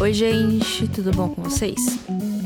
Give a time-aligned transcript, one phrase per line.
[0.00, 1.76] Oi, gente, tudo bom com vocês?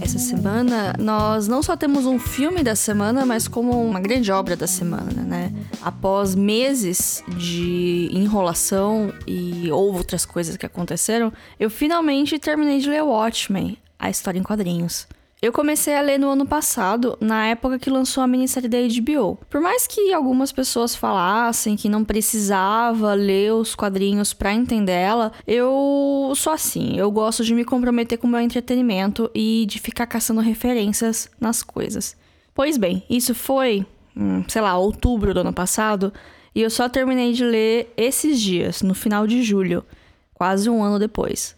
[0.03, 4.57] Essa semana nós não só temos um filme da semana, mas como uma grande obra
[4.57, 5.53] da semana, né?
[5.80, 13.79] Após meses de enrolação e outras coisas que aconteceram, eu finalmente terminei de ler Watchmen,
[14.01, 15.07] a história em quadrinhos.
[15.45, 19.38] Eu comecei a ler no ano passado, na época que lançou a minissérie da HBO.
[19.50, 25.32] Por mais que algumas pessoas falassem que não precisava ler os quadrinhos para entender ela,
[25.46, 26.96] eu sou assim.
[26.96, 31.62] Eu gosto de me comprometer com o meu entretenimento e de ficar caçando referências nas
[31.62, 32.17] coisas.
[32.55, 33.84] Pois bem, isso foi,
[34.17, 36.11] hum, sei lá, outubro do ano passado,
[36.55, 39.84] e eu só terminei de ler esses dias, no final de julho,
[40.33, 41.55] quase um ano depois.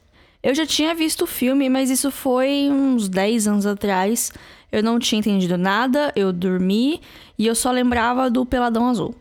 [0.47, 4.31] Eu já tinha visto o filme, mas isso foi uns 10 anos atrás.
[4.71, 7.01] Eu não tinha entendido nada, eu dormi
[7.37, 9.13] e eu só lembrava do Peladão Azul.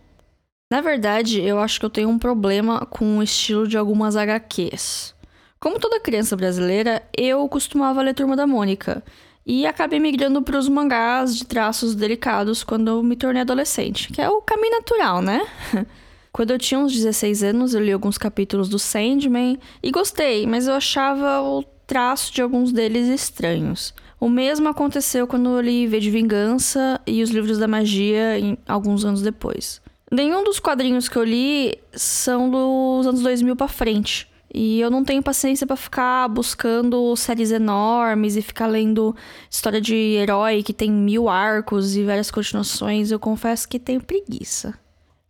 [0.71, 5.15] Na verdade, eu acho que eu tenho um problema com o estilo de algumas HQs.
[5.59, 9.03] Como toda criança brasileira, eu costumava ler Turma da Mônica
[9.43, 14.29] e acabei migrando para os mangás de traços delicados quando me tornei adolescente, que é
[14.29, 15.41] o caminho natural, né?
[16.35, 20.67] Quando eu tinha uns 16 anos, eu li alguns capítulos do Sandman e gostei, mas
[20.67, 23.93] eu achava o traço de alguns deles estranhos.
[24.19, 28.57] O mesmo aconteceu quando eu li V de Vingança e os Livros da Magia em,
[28.67, 29.81] alguns anos depois.
[30.11, 34.29] Nenhum dos quadrinhos que eu li são dos anos 2000 para frente.
[34.53, 39.15] E eu não tenho paciência para ficar buscando séries enormes e ficar lendo
[39.49, 43.09] história de herói que tem mil arcos e várias continuações.
[43.09, 44.77] Eu confesso que tenho preguiça.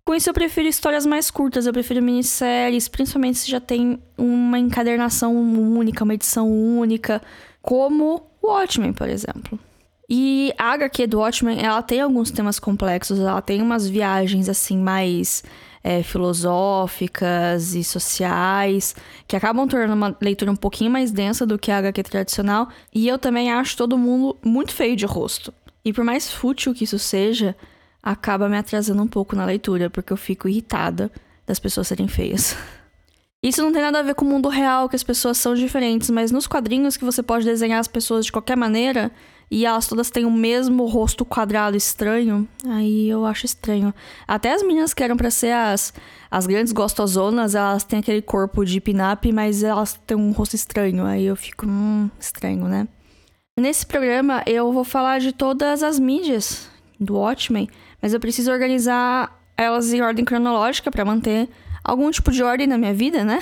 [0.06, 4.60] Com isso, eu prefiro histórias mais curtas, eu prefiro minisséries, principalmente se já tem uma
[4.60, 7.20] encadernação única, uma edição única,
[7.60, 9.60] como o Watchmen, por exemplo.
[10.08, 14.78] E a HQ do Watchmen, ela tem alguns temas complexos, ela tem umas viagens, assim,
[14.78, 15.44] mais
[15.84, 18.96] é, filosóficas e sociais,
[19.28, 22.70] que acabam tornando uma leitura um pouquinho mais densa do que a HQ tradicional.
[22.94, 25.52] E eu também acho todo mundo muito feio de rosto.
[25.84, 27.56] E por mais fútil que isso seja,
[28.06, 31.12] acaba me atrasando um pouco na leitura, porque eu fico irritada
[31.48, 32.56] das pessoas serem feias.
[33.42, 36.10] Isso não tem nada a ver com o mundo real, que as pessoas são diferentes,
[36.10, 39.12] mas nos quadrinhos que você pode desenhar as pessoas de qualquer maneira
[39.52, 43.94] e elas todas têm o mesmo rosto quadrado estranho, aí eu acho estranho.
[44.28, 45.94] Até as meninas que eram pra ser as,
[46.32, 51.06] as grandes gostosonas, elas têm aquele corpo de pin-up, mas elas têm um rosto estranho,
[51.06, 52.88] aí eu fico, hum, estranho, né?
[53.60, 56.68] Nesse programa eu vou falar de todas as mídias
[57.00, 57.70] do Watchmen,
[58.02, 61.50] mas eu preciso organizar elas em ordem cronológica para manter
[61.84, 63.42] algum tipo de ordem na minha vida, né?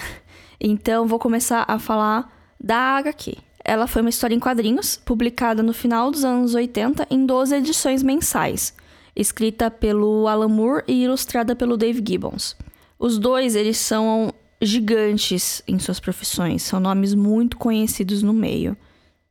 [0.59, 3.37] Então vou começar a falar da HQ.
[3.63, 8.03] Ela foi uma história em quadrinhos, publicada no final dos anos 80 em 12 edições
[8.03, 8.73] mensais,
[9.15, 12.57] escrita pelo Alan Moore e ilustrada pelo Dave Gibbons.
[12.99, 18.77] Os dois, eles são gigantes em suas profissões, são nomes muito conhecidos no meio.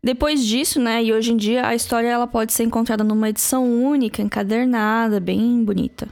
[0.04, 3.64] Depois disso, né, e hoje em dia, a história ela pode ser encontrada numa edição
[3.64, 6.08] única, encadernada, bem bonita.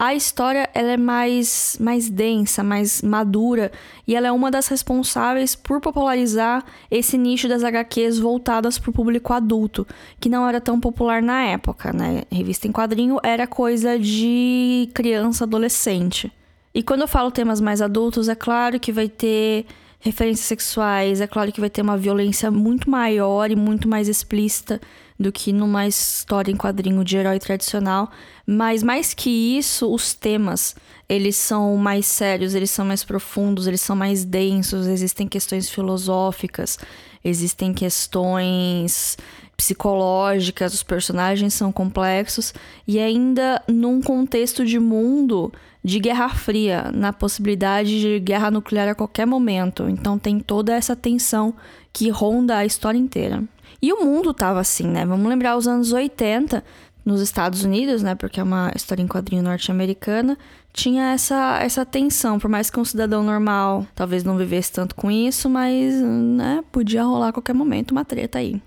[0.00, 3.72] A história ela é mais, mais densa, mais madura,
[4.06, 8.92] e ela é uma das responsáveis por popularizar esse nicho das HQs voltadas para o
[8.92, 9.84] público adulto,
[10.20, 12.22] que não era tão popular na época, né?
[12.30, 16.30] Revista em quadrinho era coisa de criança, adolescente.
[16.72, 19.66] E quando eu falo temas mais adultos, é claro que vai ter
[20.00, 24.80] referências sexuais, é claro que vai ter uma violência muito maior e muito mais explícita
[25.18, 28.08] do que numa história em quadrinho de herói tradicional,
[28.46, 29.28] mas mais que
[29.58, 30.76] isso, os temas,
[31.08, 36.78] eles são mais sérios, eles são mais profundos, eles são mais densos, existem questões filosóficas,
[37.24, 39.16] existem questões
[39.58, 42.54] psicológicas, os personagens são complexos
[42.86, 45.52] e ainda num contexto de mundo
[45.82, 49.88] de guerra fria, na possibilidade de guerra nuclear a qualquer momento.
[49.88, 51.52] Então tem toda essa tensão
[51.92, 53.42] que ronda a história inteira.
[53.82, 55.04] E o mundo tava assim, né?
[55.04, 56.62] Vamos lembrar os anos 80
[57.04, 58.14] nos Estados Unidos, né?
[58.14, 60.38] Porque é uma história em quadrinho norte-americana,
[60.72, 65.10] tinha essa, essa tensão, por mais que um cidadão normal talvez não vivesse tanto com
[65.10, 68.62] isso, mas né, podia rolar a qualquer momento uma treta aí.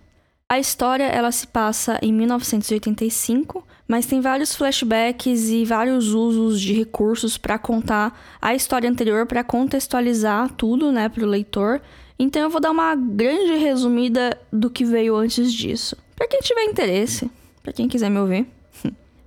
[0.51, 6.74] A história ela se passa em 1985, mas tem vários flashbacks e vários usos de
[6.74, 11.81] recursos para contar a história anterior, para contextualizar tudo, né, para o leitor.
[12.19, 16.65] Então eu vou dar uma grande resumida do que veio antes disso, para quem tiver
[16.65, 17.31] interesse,
[17.63, 18.45] para quem quiser me ouvir.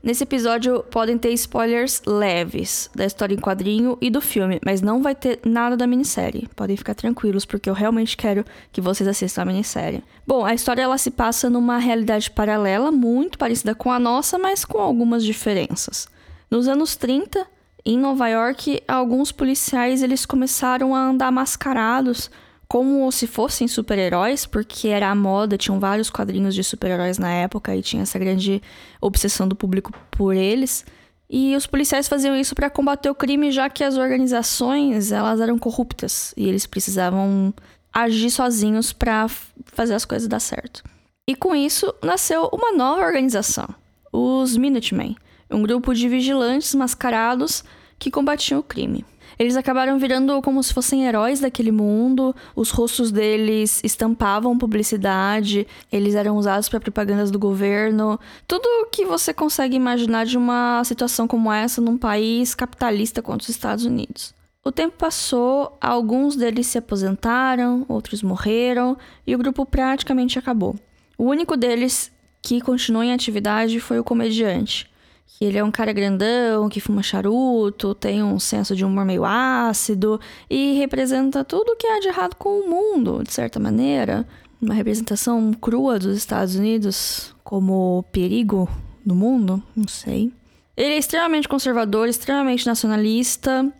[0.04, 5.00] Nesse episódio podem ter spoilers leves da história em quadrinho e do filme, mas não
[5.00, 6.46] vai ter nada da minissérie.
[6.54, 10.04] Podem ficar tranquilos, porque eu realmente quero que vocês assistam a minissérie.
[10.26, 14.62] Bom, a história ela se passa numa realidade paralela, muito parecida com a nossa, mas
[14.62, 16.06] com algumas diferenças.
[16.50, 17.46] Nos anos 30,
[17.82, 22.30] em Nova York, alguns policiais eles começaram a andar mascarados
[22.69, 27.75] como se fossem super-heróis, porque era a moda, tinham vários quadrinhos de super-heróis na época
[27.76, 28.62] e tinha essa grande
[29.00, 30.84] obsessão do público por eles.
[31.28, 35.58] E os policiais faziam isso para combater o crime, já que as organizações elas eram
[35.58, 37.52] corruptas e eles precisavam
[37.93, 39.28] agir sozinhos para
[39.67, 40.82] fazer as coisas dar certo.
[41.26, 43.69] E com isso nasceu uma nova organização,
[44.12, 45.17] os Minutemen,
[45.50, 47.64] um grupo de vigilantes mascarados
[47.99, 49.05] que combatiam o crime.
[49.38, 56.14] Eles acabaram virando como se fossem heróis daquele mundo, os rostos deles estampavam publicidade, eles
[56.14, 61.26] eram usados para propagandas do governo, tudo o que você consegue imaginar de uma situação
[61.26, 64.34] como essa num país capitalista como os Estados Unidos.
[64.64, 68.96] O tempo passou, alguns deles se aposentaram, outros morreram
[69.26, 70.75] e o grupo praticamente acabou.
[71.19, 72.10] O único deles
[72.40, 74.88] que continuou em atividade foi o comediante
[75.26, 79.24] que ele é um cara grandão, que fuma charuto, tem um senso de humor meio
[79.24, 84.26] ácido e representa tudo que há de errado com o mundo, de certa maneira.
[84.60, 88.68] Uma representação crua dos Estados Unidos como perigo
[89.04, 90.32] no mundo, não sei.
[90.76, 93.70] Ele é extremamente conservador, extremamente nacionalista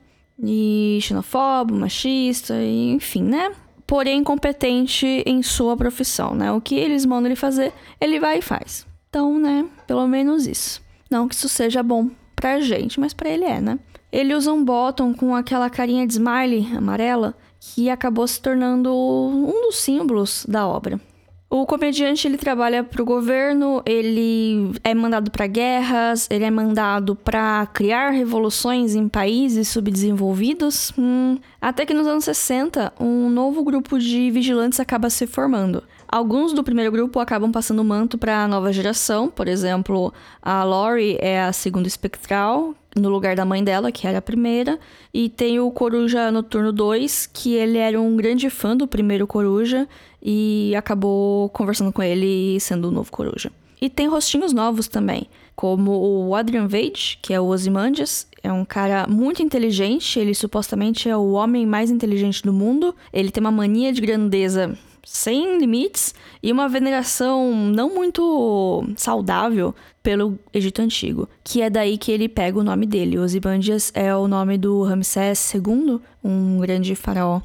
[0.43, 3.53] e xenofóbico, machista, e, enfim, né?
[3.87, 6.53] Porém, competente em sua profissão, né?
[6.53, 8.87] O que eles mandam ele fazer, ele vai e faz.
[9.09, 9.67] Então, né?
[9.87, 10.84] Pelo menos isso.
[11.15, 13.79] Não que isso seja bom pra gente, mas para ele é, né?
[14.11, 19.67] Ele usa um bottom com aquela carinha de smiley amarela que acabou se tornando um
[19.67, 21.01] dos símbolos da obra.
[21.49, 27.15] O comediante ele trabalha para o governo, ele é mandado para guerras, ele é mandado
[27.15, 30.93] para criar revoluções em países subdesenvolvidos.
[30.99, 35.81] Hum, até que nos anos 60, um novo grupo de vigilantes acaba se formando.
[36.15, 40.63] Alguns do primeiro grupo acabam passando o manto para a nova geração, por exemplo, a
[40.63, 44.79] Lori é a segunda espectral, no lugar da mãe dela, que era a primeira,
[45.13, 49.89] e tem o Coruja Noturno 2, que ele era um grande fã do primeiro Coruja
[50.23, 53.51] e acabou conversando com ele sendo o novo Coruja.
[53.83, 55.27] E tem rostinhos novos também,
[55.57, 55.91] como
[56.29, 61.17] o Adrian Vage, que é o Ozymandias, é um cara muito inteligente, ele supostamente é
[61.17, 66.51] o homem mais inteligente do mundo, ele tem uma mania de grandeza sem limites e
[66.51, 72.65] uma veneração não muito saudável pelo Egito Antigo, que é daí que ele pega o
[72.65, 73.19] nome dele.
[73.19, 77.41] Osimandias é o nome do Ramsés II, um grande faraó.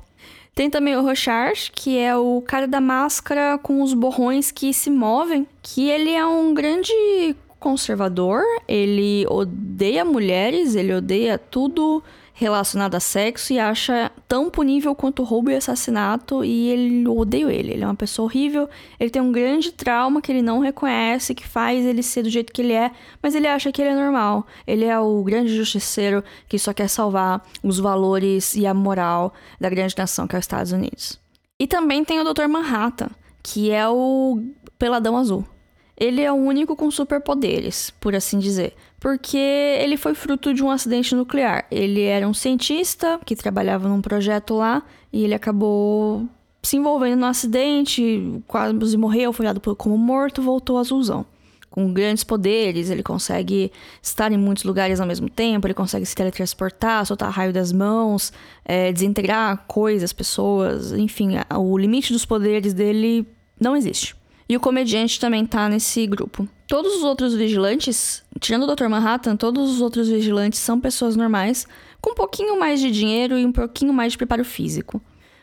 [0.54, 4.90] Tem também o Rochard, que é o cara da máscara com os borrões que se
[4.90, 6.92] movem, que ele é um grande
[7.60, 12.04] conservador, ele odeia mulheres, ele odeia tudo
[12.40, 17.74] relacionado a sexo e acha tão punível quanto roubo e assassinato e ele odeia ele.
[17.74, 21.46] Ele é uma pessoa horrível, ele tem um grande trauma que ele não reconhece, que
[21.46, 22.92] faz ele ser do jeito que ele é,
[23.22, 24.48] mas ele acha que ele é normal.
[24.66, 29.70] Ele é o grande justiceiro que só quer salvar os valores e a moral da
[29.70, 31.20] grande nação que é os Estados Unidos.
[31.60, 32.48] E também tem o Dr.
[32.48, 33.10] Manhattan,
[33.44, 34.42] que é o
[34.78, 35.46] peladão azul.
[35.98, 40.70] Ele é o único com superpoderes, por assim dizer porque ele foi fruto de um
[40.70, 41.66] acidente nuclear.
[41.72, 46.28] Ele era um cientista que trabalhava num projeto lá e ele acabou
[46.62, 51.26] se envolvendo no acidente, quase morreu, foi dado como morto, voltou azulzão.
[51.70, 56.16] Com grandes poderes, ele consegue estar em muitos lugares ao mesmo tempo, ele consegue se
[56.16, 58.34] teletransportar, soltar raio das mãos,
[58.66, 63.26] é, desintegrar coisas, pessoas, enfim, o limite dos poderes dele
[63.60, 64.19] não existe.
[64.50, 66.50] E o comediante também tá nesse grupo.
[66.68, 68.88] Todos os outros vigilantes, tirando o Dr.
[68.88, 71.68] Manhattan, todos os outros vigilantes são pessoas normais,
[72.02, 75.00] com um pouquinho mais de dinheiro e um pouquinho mais de preparo físico.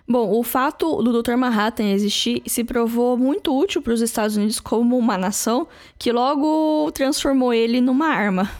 [0.08, 1.36] Bom, o fato do Dr.
[1.36, 6.90] Manhattan existir se provou muito útil para os Estados Unidos como uma nação que logo
[6.92, 8.50] transformou ele numa arma.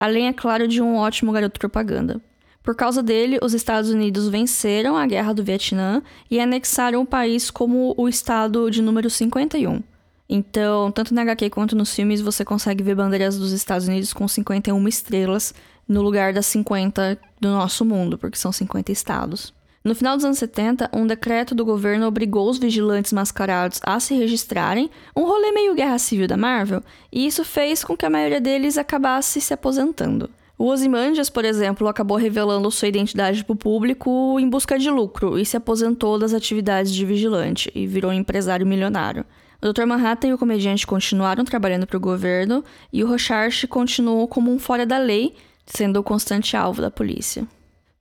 [0.00, 2.20] Além, é claro, de um ótimo garoto propaganda.
[2.62, 7.50] Por causa dele, os Estados Unidos venceram a Guerra do Vietnã e anexaram o país
[7.50, 9.82] como o estado de número 51.
[10.28, 14.26] Então, tanto na HQ quanto nos filmes, você consegue ver bandeiras dos Estados Unidos com
[14.26, 15.52] 51 estrelas
[15.86, 19.52] no lugar das 50 do nosso mundo, porque são 50 estados.
[19.84, 24.14] No final dos anos 70, um decreto do governo obrigou os vigilantes mascarados a se
[24.14, 28.40] registrarem, um rolê meio guerra civil da Marvel, e isso fez com que a maioria
[28.40, 30.30] deles acabasse se aposentando.
[30.62, 35.36] O Ozymandias, por exemplo, acabou revelando sua identidade para o público em busca de lucro
[35.36, 39.24] e se aposentou das atividades de vigilante e virou um empresário milionário.
[39.60, 39.86] O Dr.
[39.86, 44.58] Manhattan e o comediante continuaram trabalhando para o governo e o Rorschach continuou como um
[44.60, 45.34] fora da lei,
[45.66, 47.44] sendo o constante alvo da polícia.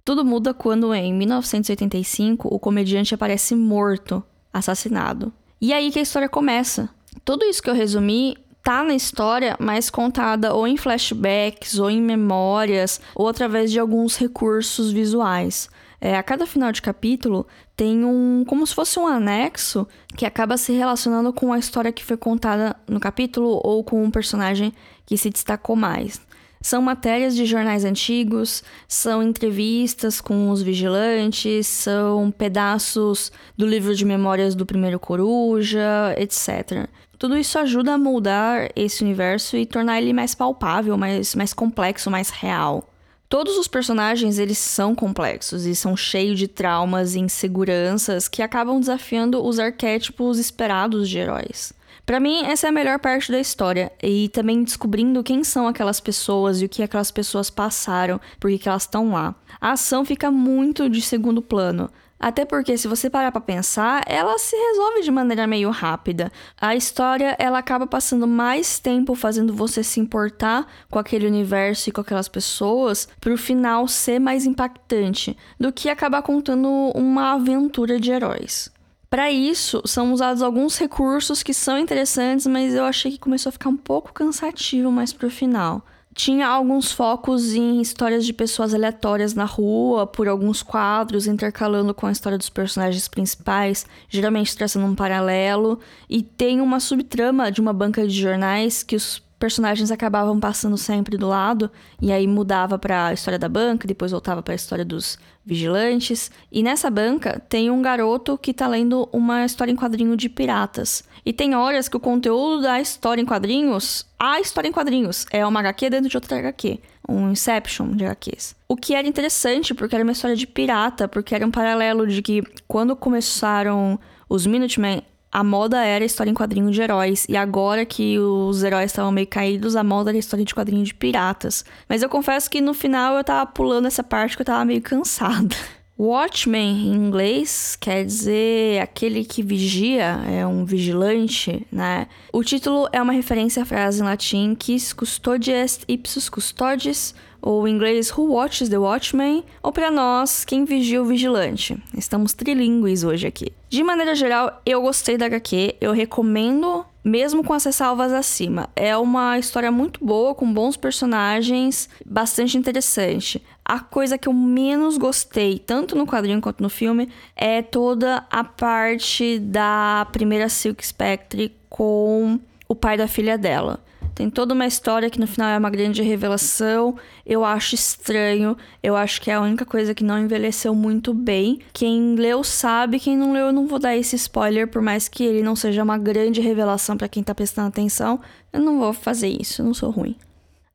[0.06, 5.34] Tudo muda quando, em 1985, o comediante aparece morto, assassinado.
[5.60, 6.88] E aí que a história começa.
[7.26, 12.02] Tudo isso que eu resumi tá na história, mas contada ou em flashbacks, ou em
[12.02, 15.70] memórias, ou através de alguns recursos visuais.
[16.00, 18.44] É, a cada final de capítulo tem um.
[18.48, 19.88] como se fosse um anexo
[20.18, 24.10] que acaba se relacionando com a história que foi contada no capítulo ou com um
[24.10, 24.74] personagem
[25.06, 26.20] que se destacou mais.
[26.62, 34.06] São matérias de jornais antigos, são entrevistas com os vigilantes, são pedaços do livro de
[34.06, 36.88] memórias do primeiro coruja, etc.
[37.22, 42.10] Tudo isso ajuda a moldar esse universo e tornar ele mais palpável, mais, mais complexo,
[42.10, 42.90] mais real.
[43.30, 48.80] Todos os personagens, eles são complexos e são cheios de traumas e inseguranças que acabam
[48.80, 51.72] desafiando os arquétipos esperados de heróis.
[52.08, 56.00] Para mim, essa é a melhor parte da história, e também descobrindo quem são aquelas
[56.00, 59.36] pessoas e o que aquelas pessoas passaram, por que elas estão lá.
[59.62, 61.88] A ação fica muito de segundo plano,
[62.22, 66.32] até porque, se você parar para pensar, ela se resolve de maneira meio rápida.
[66.60, 71.92] A história ela acaba passando mais tempo fazendo você se importar com aquele universo e
[71.92, 78.00] com aquelas pessoas, para o final ser mais impactante, do que acabar contando uma aventura
[78.00, 78.72] de heróis.
[79.10, 83.54] Para isso, são usados alguns recursos que são interessantes, mas eu achei que começou a
[83.54, 89.34] ficar um pouco cansativo mais pro final tinha alguns focos em histórias de pessoas aleatórias
[89.34, 94.96] na rua, por alguns quadros, intercalando com a história dos personagens principais, geralmente traçando um
[94.96, 100.78] paralelo, e tem uma subtrama de uma banca de jornais que os personagens acabavam passando
[100.78, 104.56] sempre do lado, e aí mudava para a história da banca, depois voltava para a
[104.56, 106.30] história dos vigilantes.
[106.52, 111.04] E nessa banca tem um garoto que tá lendo uma história em quadrinho de piratas.
[111.26, 115.44] E tem horas que o conteúdo da história em quadrinhos, a história em quadrinhos, é
[115.44, 116.80] uma HQ dentro de outra HQ.
[117.10, 118.56] Um Inception de HQs.
[118.70, 122.22] O que era interessante, porque era uma história de pirata, porque era um paralelo de
[122.22, 127.26] que quando começaram os Minutemen, a moda era história em quadrinho de heróis.
[127.30, 130.94] E agora que os heróis estavam meio caídos, a moda era história de quadrinho de
[130.94, 131.64] piratas.
[131.88, 134.82] Mas eu confesso que no final eu tava pulando essa parte que eu tava meio
[134.82, 135.56] cansada.
[135.98, 142.08] Watchman, em inglês, quer dizer aquele que vigia, é um vigilante, né?
[142.34, 147.74] O título é uma referência à frase em latim quis custodies ipsus custodes, ou em
[147.74, 151.82] inglês Who Watches the Watchman, ou para nós, Quem Vigia o Vigilante.
[151.98, 153.52] Estamos trilingües hoje aqui.
[153.70, 158.70] De maneira geral, eu gostei da HQ, eu recomendo mesmo com essas salvas acima.
[158.76, 163.42] É uma história muito boa, com bons personagens, bastante interessante.
[163.66, 168.44] A coisa que eu menos gostei, tanto no quadrinho quanto no filme, é toda a
[168.44, 173.80] parte da primeira Silk Spectre com o pai da filha dela.
[174.22, 176.96] Tem toda uma história que no final é uma grande revelação.
[177.26, 178.56] Eu acho estranho.
[178.84, 181.58] Eu acho que é a única coisa que não envelheceu muito bem.
[181.74, 185.24] Quem leu sabe, quem não leu, eu não vou dar esse spoiler, por mais que
[185.24, 188.20] ele não seja uma grande revelação para quem tá prestando atenção.
[188.54, 190.16] Eu não vou fazer isso, eu não sou ruim.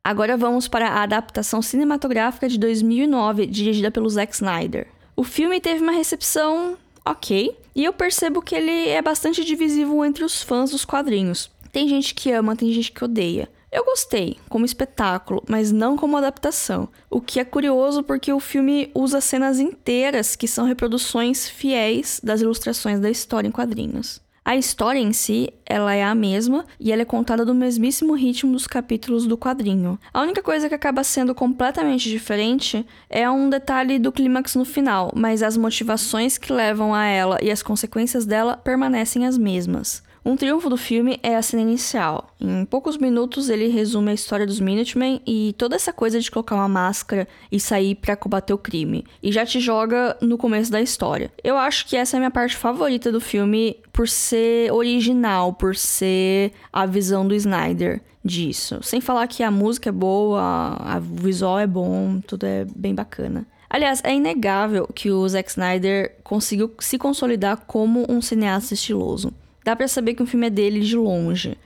[0.03, 4.87] Agora vamos para a adaptação cinematográfica de 2009, dirigida pelo Zack Snyder.
[5.15, 10.25] O filme teve uma recepção ok, e eu percebo que ele é bastante divisivo entre
[10.25, 11.49] os fãs dos quadrinhos.
[11.71, 13.49] Tem gente que ama, tem gente que odeia.
[13.71, 16.87] Eu gostei como espetáculo, mas não como adaptação.
[17.09, 22.41] O que é curioso porque o filme usa cenas inteiras que são reproduções fiéis das
[22.41, 24.21] ilustrações da história em quadrinhos.
[24.47, 28.53] A história em si, ela é a mesma e ela é contada do mesmíssimo ritmo
[28.53, 29.99] dos capítulos do quadrinho.
[30.13, 35.11] A única coisa que acaba sendo completamente diferente é um detalhe do clímax no final,
[35.13, 40.01] mas as motivações que levam a ela e as consequências dela permanecem as mesmas.
[40.27, 42.35] Um triunfo do filme é a cena inicial.
[42.37, 46.53] Em poucos minutos ele resume a história dos Minutemen e toda essa coisa de colocar
[46.53, 49.05] uma máscara e sair para combater o crime.
[49.23, 51.31] E já te joga no começo da história.
[51.41, 55.77] Eu acho que essa é a minha parte favorita do filme por ser original, por
[55.77, 58.79] ser a visão do Snyder disso.
[58.83, 63.47] Sem falar que a música é boa, a visual é bom, tudo é bem bacana.
[63.69, 69.31] Aliás, é inegável que o Zack Snyder conseguiu se consolidar como um cineasta estiloso
[69.67, 71.57] dá para saber que um filme é dele de longe.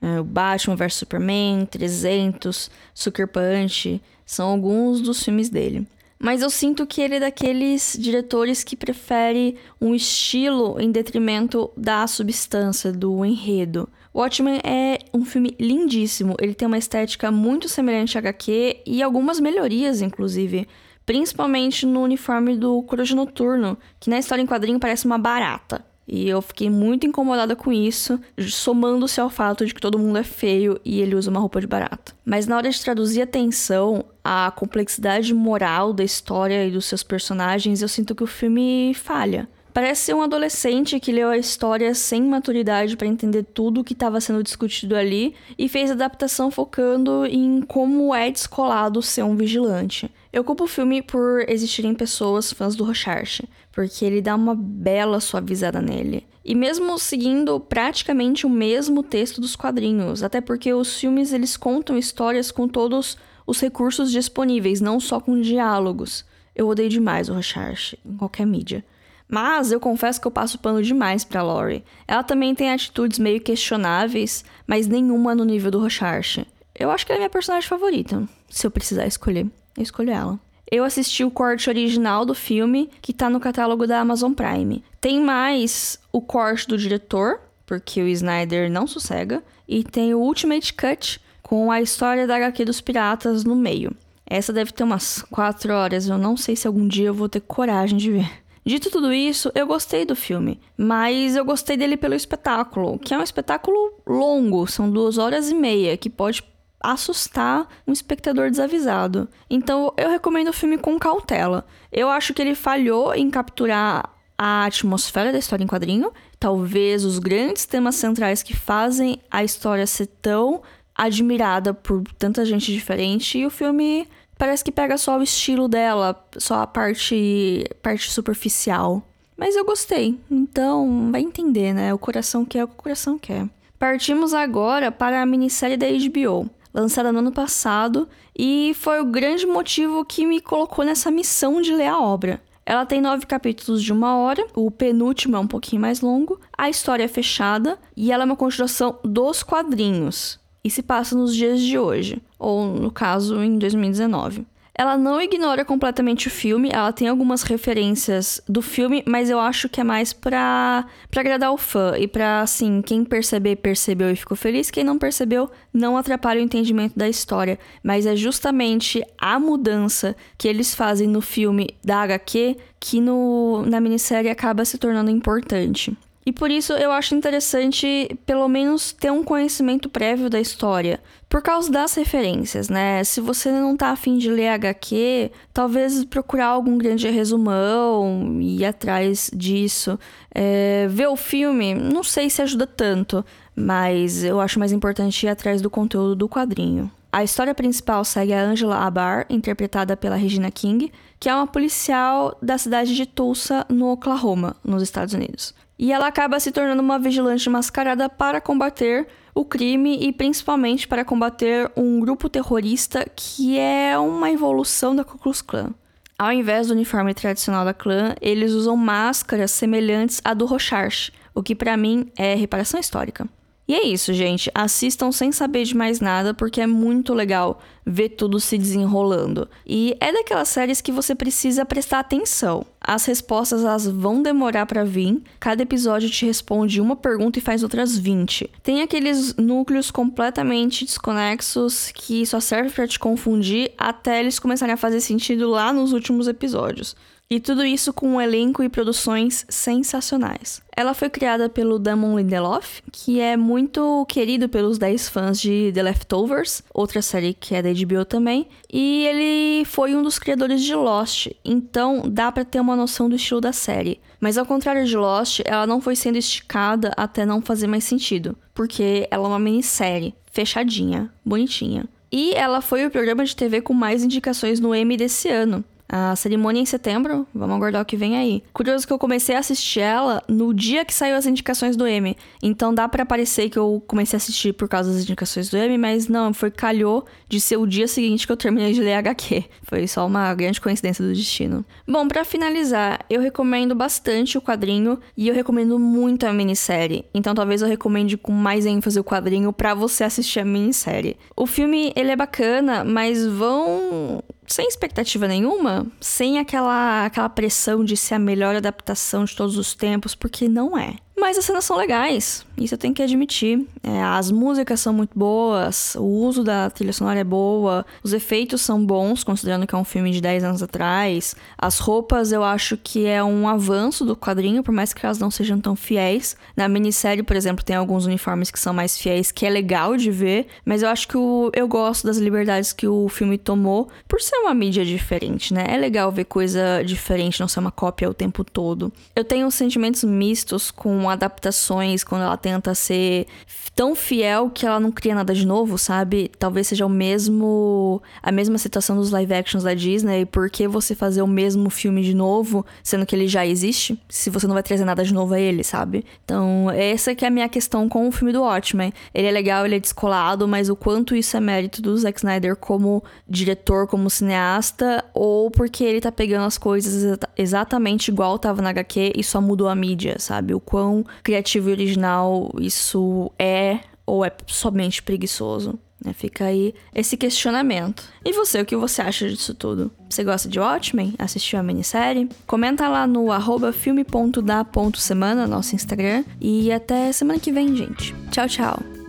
[0.00, 5.86] É, o Batman vs Superman, 300, Sucker Punch, são alguns dos filmes dele.
[6.18, 12.06] Mas eu sinto que ele é daqueles diretores que prefere um estilo em detrimento da
[12.06, 13.86] substância, do enredo.
[14.14, 19.38] Watchmen é um filme lindíssimo, ele tem uma estética muito semelhante a HQ e algumas
[19.38, 20.66] melhorias, inclusive.
[21.04, 25.89] Principalmente no uniforme do Coruja Noturno, que na história em quadrinho parece uma barata.
[26.12, 30.24] E eu fiquei muito incomodada com isso, somando-se ao fato de que todo mundo é
[30.24, 32.12] feio e ele usa uma roupa de barata.
[32.24, 37.04] Mas na hora de traduzir a tensão, a complexidade moral da história e dos seus
[37.04, 39.48] personagens, eu sinto que o filme falha.
[39.72, 43.92] Parece ser um adolescente que leu a história sem maturidade para entender tudo o que
[43.92, 49.36] estava sendo discutido ali e fez a adaptação focando em como é descolado ser um
[49.36, 50.10] vigilante.
[50.32, 55.18] Eu culpo o filme por existirem pessoas fãs do Rocharche, porque ele dá uma bela
[55.18, 56.24] suavizada nele.
[56.44, 61.98] E mesmo seguindo praticamente o mesmo texto dos quadrinhos, até porque os filmes eles contam
[61.98, 66.24] histórias com todos os recursos disponíveis, não só com diálogos.
[66.54, 68.84] Eu odeio demais o Rocharche em qualquer mídia.
[69.28, 71.84] Mas eu confesso que eu passo pano demais pra Laurie.
[72.06, 76.46] Ela também tem atitudes meio questionáveis, mas nenhuma no nível do Rocharche.
[76.74, 78.28] Eu acho que ela é minha personagem favorita.
[78.48, 79.46] Se eu precisar escolher,
[79.76, 80.40] eu escolho ela.
[80.70, 84.84] Eu assisti o corte original do filme, que tá no catálogo da Amazon Prime.
[85.00, 90.72] Tem mais o corte do diretor, porque o Snyder não sossega, e tem o Ultimate
[90.74, 93.92] Cut com a história da HQ dos piratas no meio.
[94.24, 97.40] Essa deve ter umas 4 horas, eu não sei se algum dia eu vou ter
[97.40, 98.30] coragem de ver.
[98.64, 103.18] Dito tudo isso, eu gostei do filme, mas eu gostei dele pelo espetáculo, que é
[103.18, 106.44] um espetáculo longo, são duas horas e meia, que pode
[106.80, 109.28] assustar um espectador desavisado.
[109.48, 111.66] Então eu recomendo o filme com cautela.
[111.92, 117.18] Eu acho que ele falhou em capturar a atmosfera da história em quadrinho, talvez os
[117.18, 120.62] grandes temas centrais que fazem a história ser tão
[120.94, 124.08] admirada por tanta gente diferente e o filme
[124.38, 129.02] parece que pega só o estilo dela, só a parte parte superficial.
[129.36, 130.18] Mas eu gostei.
[130.30, 131.94] Então, vai entender, né?
[131.94, 133.46] O coração quer o que o coração quer.
[133.78, 139.46] Partimos agora para a minissérie da HBO lançada no ano passado, e foi o grande
[139.46, 142.40] motivo que me colocou nessa missão de ler a obra.
[142.64, 146.70] Ela tem nove capítulos de uma hora, o penúltimo é um pouquinho mais longo, a
[146.70, 151.60] história é fechada e ela é uma continuação dos quadrinhos e se passa nos dias
[151.60, 154.46] de hoje, ou no caso em 2019.
[154.80, 159.68] Ela não ignora completamente o filme, ela tem algumas referências do filme, mas eu acho
[159.68, 164.16] que é mais pra, pra agradar o fã e pra, assim, quem perceber, percebeu e
[164.16, 167.58] ficou feliz, quem não percebeu, não atrapalha o entendimento da história.
[167.82, 173.82] Mas é justamente a mudança que eles fazem no filme da HQ que no, na
[173.82, 175.94] minissérie acaba se tornando importante.
[176.30, 181.00] E por isso eu acho interessante, pelo menos, ter um conhecimento prévio da história.
[181.28, 183.02] Por causa das referências, né?
[183.02, 188.64] Se você não tá afim de ler HQ, talvez procurar algum grande resumão e ir
[188.64, 189.98] atrás disso.
[190.32, 193.24] É, ver o filme, não sei se ajuda tanto,
[193.56, 196.88] mas eu acho mais importante ir atrás do conteúdo do quadrinho.
[197.12, 202.38] A história principal segue a Angela Abar, interpretada pela Regina King, que é uma policial
[202.40, 206.98] da cidade de Tulsa, no Oklahoma, nos Estados Unidos e ela acaba se tornando uma
[206.98, 213.98] vigilante mascarada para combater o crime e principalmente para combater um grupo terrorista que é
[213.98, 215.72] uma evolução da Ku Klux Klan.
[216.18, 221.42] Ao invés do uniforme tradicional da clã, eles usam máscaras semelhantes à do Rocharche, o
[221.42, 223.26] que para mim é reparação histórica.
[223.70, 224.50] E é isso, gente.
[224.52, 229.48] Assistam sem saber de mais nada, porque é muito legal ver tudo se desenrolando.
[229.64, 232.66] E é daquelas séries que você precisa prestar atenção.
[232.80, 235.22] As respostas elas vão demorar para vir.
[235.38, 238.50] Cada episódio te responde uma pergunta e faz outras 20.
[238.60, 244.76] Tem aqueles núcleos completamente desconexos que só servem para te confundir até eles começarem a
[244.76, 246.96] fazer sentido lá nos últimos episódios.
[247.32, 250.60] E tudo isso com um elenco e produções sensacionais.
[250.76, 255.80] Ela foi criada pelo Damon Lindelof, que é muito querido pelos 10 fãs de The
[255.80, 260.74] Leftovers, outra série que é da HBO também, e ele foi um dos criadores de
[260.74, 264.00] Lost, então dá para ter uma noção do estilo da série.
[264.18, 268.36] Mas ao contrário de Lost, ela não foi sendo esticada até não fazer mais sentido,
[268.52, 271.84] porque ela é uma minissérie, fechadinha, bonitinha.
[272.10, 275.64] E ela foi o programa de TV com mais indicações no Emmy desse ano.
[275.92, 278.44] A cerimônia é em setembro, vamos aguardar o que vem aí.
[278.52, 282.16] Curioso que eu comecei a assistir ela no dia que saiu as indicações do M.
[282.40, 285.76] Então dá para parecer que eu comecei a assistir por causa das indicações do M,
[285.76, 289.44] mas não, foi calhou de ser o dia seguinte que eu terminei de ler HQ.
[289.64, 291.64] Foi só uma grande coincidência do destino.
[291.88, 297.04] Bom, para finalizar, eu recomendo bastante o quadrinho e eu recomendo muito a minissérie.
[297.12, 301.16] Então talvez eu recomende com mais ênfase o quadrinho para você assistir a minissérie.
[301.36, 307.96] O filme, ele é bacana, mas vão sem expectativa nenhuma, sem aquela, aquela pressão de
[307.96, 310.96] ser a melhor adaptação de todos os tempos, porque não é.
[311.20, 313.66] Mas as cenas são legais, isso eu tenho que admitir.
[313.82, 318.62] É, as músicas são muito boas, o uso da trilha sonora é boa, os efeitos
[318.62, 321.36] são bons, considerando que é um filme de 10 anos atrás.
[321.58, 325.30] As roupas eu acho que é um avanço do quadrinho, por mais que elas não
[325.30, 326.36] sejam tão fiéis.
[326.56, 330.10] Na minissérie, por exemplo, tem alguns uniformes que são mais fiéis, que é legal de
[330.10, 334.22] ver, mas eu acho que o, eu gosto das liberdades que o filme tomou por
[334.22, 335.66] ser uma mídia diferente, né?
[335.68, 338.90] É legal ver coisa diferente, não ser uma cópia o tempo todo.
[339.14, 343.26] Eu tenho sentimentos mistos com adaptações, quando ela tenta ser
[343.74, 346.30] tão fiel que ela não cria nada de novo, sabe?
[346.38, 350.94] Talvez seja o mesmo a mesma situação dos live actions da Disney, por que você
[350.94, 354.62] fazer o mesmo filme de novo, sendo que ele já existe, se você não vai
[354.62, 356.04] trazer nada de novo a ele, sabe?
[356.24, 358.92] Então, essa que é a minha questão com o filme do Watchmen.
[359.14, 362.56] Ele é legal, ele é descolado, mas o quanto isso é mérito do Zack Snyder
[362.56, 368.70] como diretor, como cineasta, ou porque ele tá pegando as coisas exatamente igual tava na
[368.70, 370.54] HQ e só mudou a mídia, sabe?
[370.54, 375.78] O quão criativo e original isso é ou é somente preguiçoso?
[376.04, 376.12] Né?
[376.12, 378.02] Fica aí esse questionamento.
[378.24, 379.90] E você, o que você acha disso tudo?
[380.08, 381.14] Você gosta de Watchmen?
[381.18, 382.28] Assistiu a minissérie?
[382.46, 386.24] Comenta lá no arroba filme.da.semana, nosso Instagram.
[386.40, 388.14] E até semana que vem, gente.
[388.30, 388.99] Tchau, tchau.